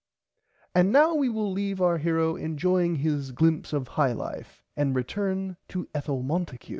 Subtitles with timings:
[0.73, 5.57] And now we will leave our hero enjoying his glimpse of high life and return
[5.67, 6.69] to Ethel Monticue.